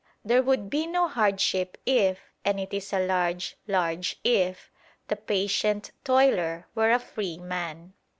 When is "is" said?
2.73-2.91